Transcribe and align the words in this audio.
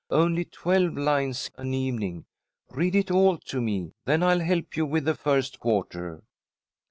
"Only 0.09 0.45
twelve 0.45 0.97
lines 0.97 1.51
an 1.59 1.75
evening. 1.75 2.25
Read 2.71 2.95
it 2.95 3.11
all 3.11 3.37
to 3.37 3.61
me, 3.61 3.93
then 4.05 4.23
I'll 4.23 4.39
help 4.39 4.75
you 4.75 4.83
with 4.83 5.05
the 5.05 5.13
first 5.13 5.59
quarter." 5.59 6.23